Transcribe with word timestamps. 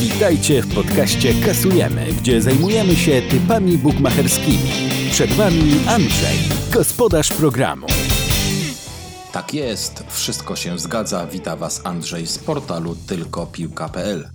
Witajcie 0.00 0.62
w 0.62 0.74
podcaście 0.74 1.34
Kasujemy, 1.46 2.06
gdzie 2.12 2.42
zajmujemy 2.42 2.96
się 2.96 3.22
typami 3.22 3.78
bukmacherskimi. 3.78 4.70
Przed 5.10 5.32
Wami 5.32 5.72
Andrzej, 5.88 6.38
gospodarz 6.72 7.28
programu. 7.28 7.86
Tak 9.32 9.54
jest, 9.54 10.04
wszystko 10.08 10.56
się 10.56 10.78
zgadza. 10.78 11.26
Wita 11.26 11.56
Was 11.56 11.80
Andrzej 11.84 12.26
z 12.26 12.38
portalu 12.38 12.96
tylkopiłka.pl. 13.06 14.28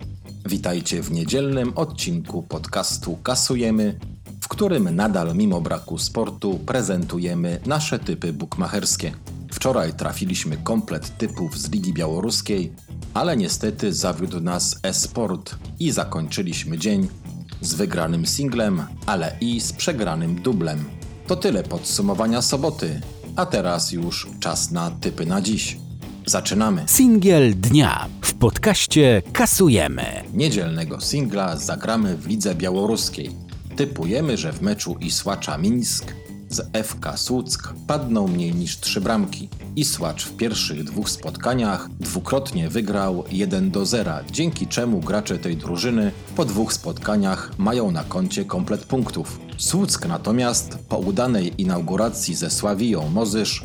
Witajcie 0.46 1.02
w 1.02 1.12
niedzielnym 1.12 1.74
odcinku 1.76 2.44
podcastu 2.44 3.18
Kasujemy, 3.24 4.00
w 4.42 4.48
którym 4.48 4.96
nadal 4.96 5.36
mimo 5.36 5.62
braku 5.62 5.98
sportu 5.98 6.60
prezentujemy 6.66 7.62
nasze 7.66 8.00
typy 8.00 8.34
bukmacherskie. 8.34 9.12
Wczoraj 9.52 9.94
trafiliśmy 9.94 10.58
komplet 10.58 11.18
typów 11.18 11.58
z 11.58 11.72
Ligi 11.72 11.94
Białoruskiej, 11.94 12.74
ale 13.14 13.38
niestety 13.38 13.94
zawiódł 13.94 14.40
nas 14.40 14.80
e-sport 14.84 15.56
i 15.80 15.92
zakończyliśmy 15.92 16.78
dzień 16.78 17.08
z 17.62 17.74
wygranym 17.74 18.26
singlem, 18.26 18.84
ale 19.06 19.38
i 19.42 19.62
z 19.62 19.74
przegranym 19.74 20.42
dublem. 20.42 20.86
To 21.28 21.36
tyle 21.36 21.64
podsumowania 21.64 22.42
soboty, 22.42 23.02
a 23.36 23.46
teraz 23.46 23.92
już 23.92 24.28
czas 24.40 24.72
na 24.72 24.92
typy 24.92 25.26
na 25.26 25.42
dziś. 25.42 25.78
Zaczynamy. 26.26 26.84
Singiel 26.88 27.56
dnia 27.56 28.08
w 28.22 28.34
podcaście 28.34 29.22
Kasujemy. 29.34 30.24
Niedzielnego 30.34 31.02
singla 31.02 31.58
zagramy 31.58 32.18
w 32.18 32.28
Lidze 32.28 32.56
Białoruskiej. 32.56 33.32
Typujemy, 33.76 34.38
że 34.38 34.54
w 34.54 34.62
meczu 34.62 34.98
Isłacza 35.00 35.58
Mińsk 35.58 36.14
z 36.50 36.86
FK 36.88 37.18
Słuck 37.18 37.74
padną 37.88 38.28
mniej 38.28 38.56
niż 38.56 38.80
trzy 38.80 39.02
bramki. 39.02 39.50
Isłacz 39.80 40.26
w 40.26 40.36
pierwszych 40.36 40.84
dwóch 40.84 41.10
spotkaniach 41.10 41.90
dwukrotnie 42.00 42.70
wygrał 42.70 43.24
1 43.32 43.72
do 43.72 43.86
0, 43.86 44.14
dzięki 44.32 44.68
czemu 44.68 45.00
gracze 45.00 45.38
tej 45.38 45.58
drużyny 45.58 46.12
po 46.36 46.46
dwóch 46.46 46.74
spotkaniach 46.74 47.52
mają 47.58 47.92
na 47.92 48.04
koncie 48.04 48.46
komplet 48.46 48.86
punktów. 48.86 49.40
Słuck 49.58 50.08
natomiast 50.08 50.78
po 50.90 50.98
udanej 50.98 51.62
inauguracji 51.62 52.36
ze 52.36 52.50
Sławiją 52.50 53.10
Mozysz 53.10 53.64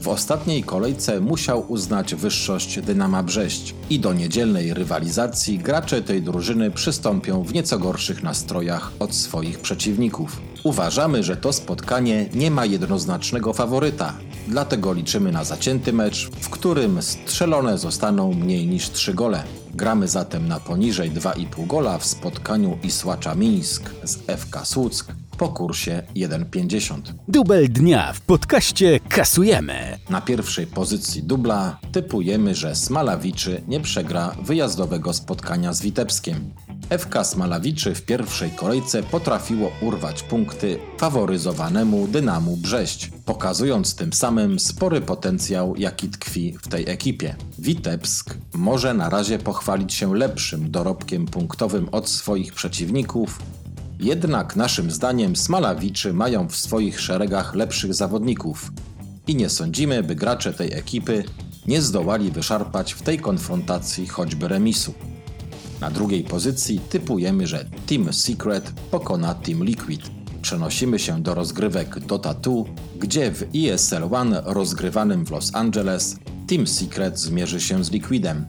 w 0.00 0.08
ostatniej 0.08 0.62
kolejce 0.62 1.20
musiał 1.20 1.72
uznać 1.72 2.14
wyższość 2.14 2.80
Dynama 2.80 3.22
Brześć 3.22 3.74
i 3.90 4.00
do 4.00 4.12
niedzielnej 4.12 4.74
rywalizacji 4.74 5.58
gracze 5.58 6.02
tej 6.02 6.22
drużyny 6.22 6.70
przystąpią 6.70 7.42
w 7.42 7.54
nieco 7.54 7.78
gorszych 7.78 8.22
nastrojach 8.22 8.92
od 8.98 9.14
swoich 9.14 9.58
przeciwników. 9.58 10.40
Uważamy, 10.64 11.22
że 11.22 11.36
to 11.36 11.52
spotkanie 11.52 12.28
nie 12.34 12.50
ma 12.50 12.66
jednoznacznego 12.66 13.52
faworyta, 13.52 14.14
dlatego 14.48 14.92
liczymy 14.92 15.32
na 15.32 15.44
zacięty 15.44 15.92
mecz, 15.92 16.30
w 16.40 16.50
którym 16.50 17.02
strzelone 17.02 17.78
zostaną 17.78 18.34
mniej 18.34 18.66
niż 18.66 18.90
3 18.90 19.14
gole. 19.14 19.42
Gramy 19.74 20.08
zatem 20.08 20.48
na 20.48 20.60
poniżej 20.60 21.10
2,5 21.10 21.66
gola 21.66 21.98
w 21.98 22.06
spotkaniu 22.06 22.78
Isłacza 22.82 23.34
Mińsk 23.34 23.90
z 24.04 24.16
FK 24.16 24.64
Słuck 24.64 25.19
po 25.40 25.48
kursie 25.48 26.02
1,50. 26.16 27.00
Dubel 27.28 27.68
dnia 27.68 28.12
w 28.12 28.20
podcaście 28.20 29.00
Kasujemy. 29.08 29.98
Na 30.10 30.20
pierwszej 30.20 30.66
pozycji 30.66 31.22
dubla 31.22 31.78
typujemy, 31.92 32.54
że 32.54 32.74
Smalawiczy 32.74 33.62
nie 33.68 33.80
przegra 33.80 34.36
wyjazdowego 34.42 35.12
spotkania 35.12 35.72
z 35.72 35.82
Witebskiem. 35.82 36.36
FK 36.98 37.24
Smalawiczy 37.24 37.94
w 37.94 38.02
pierwszej 38.02 38.50
kolejce 38.50 39.02
potrafiło 39.02 39.72
urwać 39.82 40.22
punkty 40.22 40.78
faworyzowanemu 40.98 42.08
Dynamu 42.08 42.56
Brześć, 42.56 43.10
pokazując 43.24 43.94
tym 43.94 44.12
samym 44.12 44.58
spory 44.58 45.00
potencjał, 45.00 45.76
jaki 45.76 46.08
tkwi 46.08 46.58
w 46.62 46.68
tej 46.68 46.90
ekipie. 46.90 47.36
Witebsk 47.58 48.34
może 48.54 48.94
na 48.94 49.10
razie 49.10 49.38
pochwalić 49.38 49.94
się 49.94 50.14
lepszym 50.14 50.70
dorobkiem 50.70 51.26
punktowym 51.26 51.88
od 51.92 52.08
swoich 52.08 52.54
przeciwników, 52.54 53.38
jednak 54.00 54.56
naszym 54.56 54.90
zdaniem 54.90 55.36
Smalawiczy 55.36 56.12
mają 56.12 56.48
w 56.48 56.56
swoich 56.56 57.00
szeregach 57.00 57.54
lepszych 57.54 57.94
zawodników 57.94 58.72
i 59.26 59.34
nie 59.34 59.48
sądzimy, 59.48 60.02
by 60.02 60.14
gracze 60.14 60.52
tej 60.52 60.72
ekipy 60.72 61.24
nie 61.66 61.82
zdołali 61.82 62.30
wyszarpać 62.30 62.92
w 62.92 63.02
tej 63.02 63.18
konfrontacji 63.18 64.06
choćby 64.06 64.48
remisu. 64.48 64.94
Na 65.80 65.90
drugiej 65.90 66.24
pozycji 66.24 66.80
typujemy, 66.80 67.46
że 67.46 67.64
Team 67.86 68.12
Secret 68.12 68.72
pokona 68.90 69.34
Team 69.34 69.64
Liquid. 69.64 70.02
Przenosimy 70.42 70.98
się 70.98 71.22
do 71.22 71.34
rozgrywek 71.34 72.00
Dota 72.00 72.34
2, 72.34 72.52
gdzie 72.98 73.32
w 73.32 73.44
ESL 73.56 74.14
One 74.14 74.42
rozgrywanym 74.44 75.26
w 75.26 75.30
Los 75.30 75.54
Angeles 75.54 76.16
Team 76.46 76.66
Secret 76.66 77.18
zmierzy 77.18 77.60
się 77.60 77.84
z 77.84 77.90
Liquidem. 77.90 78.46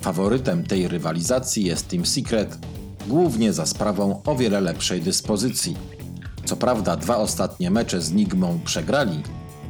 Faworytem 0.00 0.64
tej 0.64 0.88
rywalizacji 0.88 1.64
jest 1.64 1.88
Team 1.88 2.06
Secret, 2.06 2.58
głównie 3.08 3.52
za 3.52 3.66
sprawą 3.66 4.22
o 4.26 4.36
wiele 4.36 4.60
lepszej 4.60 5.00
dyspozycji. 5.00 5.76
Co 6.44 6.56
prawda 6.56 6.96
dwa 6.96 7.16
ostatnie 7.16 7.70
mecze 7.70 8.02
z 8.02 8.12
Nigmą 8.12 8.60
przegrali, 8.64 9.22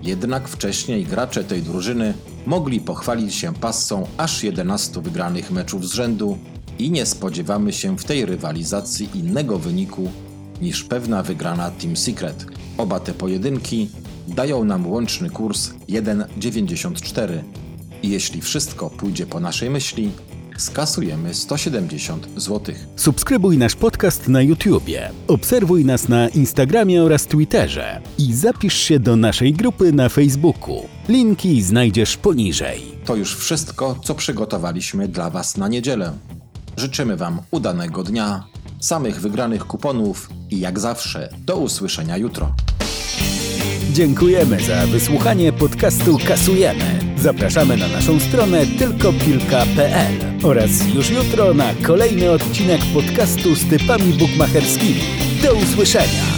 jednak 0.02 0.48
wcześniej 0.48 1.04
gracze 1.04 1.44
tej 1.44 1.62
drużyny 1.62 2.14
mogli 2.46 2.80
pochwalić 2.80 3.34
się 3.34 3.54
passą 3.54 4.06
aż 4.16 4.42
11 4.42 5.00
wygranych 5.00 5.50
meczów 5.50 5.88
z 5.88 5.92
rzędu 5.92 6.38
i 6.78 6.90
nie 6.90 7.06
spodziewamy 7.06 7.72
się 7.72 7.98
w 7.98 8.04
tej 8.04 8.26
rywalizacji 8.26 9.08
innego 9.14 9.58
wyniku 9.58 10.10
niż 10.62 10.84
pewna 10.84 11.22
wygrana 11.22 11.70
Team 11.70 11.96
Secret. 11.96 12.46
Oba 12.78 13.00
te 13.00 13.14
pojedynki 13.14 13.88
dają 14.28 14.64
nam 14.64 14.86
łączny 14.86 15.30
kurs 15.30 15.70
1,94 15.88 17.42
i 18.02 18.08
jeśli 18.08 18.40
wszystko 18.40 18.90
pójdzie 18.90 19.26
po 19.26 19.40
naszej 19.40 19.70
myśli, 19.70 20.10
skasujemy 20.58 21.34
170 21.34 22.28
zł. 22.36 22.74
Subskrybuj 22.96 23.58
nasz 23.58 23.74
podcast 23.74 24.28
na 24.28 24.42
YouTubie, 24.42 25.10
obserwuj 25.28 25.84
nas 25.84 26.08
na 26.08 26.28
Instagramie 26.28 27.02
oraz 27.02 27.26
Twitterze 27.26 28.00
i 28.18 28.34
zapisz 28.34 28.76
się 28.78 29.00
do 29.00 29.16
naszej 29.16 29.52
grupy 29.52 29.92
na 29.92 30.08
Facebooku. 30.08 30.88
Linki 31.08 31.62
znajdziesz 31.62 32.16
poniżej. 32.16 32.82
To 33.04 33.16
już 33.16 33.36
wszystko, 33.36 33.96
co 34.04 34.14
przygotowaliśmy 34.14 35.08
dla 35.08 35.30
Was 35.30 35.56
na 35.56 35.68
niedzielę. 35.68 36.12
Życzymy 36.76 37.16
Wam 37.16 37.40
udanego 37.50 38.02
dnia, 38.02 38.44
samych 38.80 39.20
wygranych 39.20 39.64
kuponów 39.64 40.30
i 40.50 40.60
jak 40.60 40.78
zawsze 40.78 41.28
do 41.38 41.56
usłyszenia 41.56 42.16
jutro. 42.16 42.54
Dziękujemy 43.92 44.60
za 44.60 44.86
wysłuchanie 44.86 45.52
podcastu 45.52 46.18
Kasujemy. 46.28 47.00
Zapraszamy 47.16 47.76
na 47.76 47.88
naszą 47.88 48.20
stronę 48.20 48.66
tylkopilka.pl 48.66 50.27
oraz 50.42 50.94
już 50.94 51.10
jutro 51.10 51.54
na 51.54 51.74
kolejny 51.86 52.30
odcinek 52.30 52.80
podcastu 52.94 53.54
z 53.54 53.68
typami 53.68 54.12
bukmacherskimi. 54.12 55.00
Do 55.42 55.54
usłyszenia! 55.54 56.37